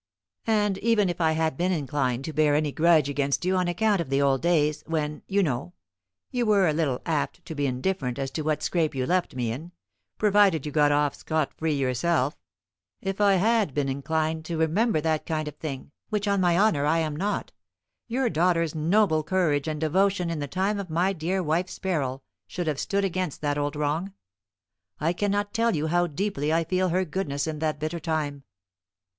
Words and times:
"And 0.47 0.79
even 0.79 1.09
if 1.09 1.21
I 1.21 1.33
had 1.33 1.55
been 1.55 1.71
inclined 1.71 2.25
to 2.25 2.33
bear 2.33 2.55
any 2.55 2.71
grudge 2.71 3.07
against 3.07 3.45
you 3.45 3.55
on 3.55 3.67
account 3.67 4.01
of 4.01 4.09
the 4.09 4.19
old 4.19 4.41
days, 4.41 4.83
when, 4.87 5.21
you 5.27 5.43
know, 5.43 5.73
you 6.31 6.47
were 6.47 6.67
a 6.67 6.73
little 6.73 7.01
apt 7.05 7.45
to 7.45 7.53
be 7.53 7.67
indifferent 7.67 8.17
as 8.17 8.31
to 8.31 8.41
what 8.41 8.63
scrape 8.63 8.95
you 8.95 9.05
left 9.05 9.35
me 9.35 9.51
in, 9.51 9.73
provided 10.17 10.65
you 10.65 10.71
got 10.71 10.91
off 10.91 11.13
scot 11.13 11.53
free 11.53 11.75
yourself; 11.75 12.35
if 12.99 13.21
I 13.21 13.33
had 13.35 13.75
been 13.75 13.87
inclined 13.87 14.43
to 14.45 14.57
remember 14.57 15.01
that 15.01 15.27
kind 15.27 15.47
of 15.47 15.55
thing 15.57 15.91
(which, 16.09 16.27
on 16.27 16.41
my 16.41 16.57
honour, 16.57 16.87
I 16.87 16.97
am 16.97 17.15
not), 17.15 17.51
your 18.07 18.27
daughter's 18.27 18.73
noble 18.73 19.21
courage 19.21 19.67
and 19.67 19.79
devotion 19.79 20.31
in 20.31 20.39
the 20.39 20.47
time 20.47 20.79
of 20.79 20.89
my 20.89 21.13
dear 21.13 21.43
wife's 21.43 21.77
peril 21.77 22.23
should 22.47 22.65
have 22.65 22.79
stood 22.79 23.05
against 23.05 23.39
that 23.41 23.59
old 23.59 23.75
wrong. 23.75 24.13
I 24.99 25.13
cannot 25.13 25.53
tell 25.53 25.75
you 25.75 25.85
how 25.85 26.07
deeply 26.07 26.51
I 26.51 26.63
feel 26.63 26.89
her 26.89 27.05
goodness 27.05 27.45
in 27.45 27.59
that 27.59 27.77
bitter 27.79 27.99
time." 27.99 28.41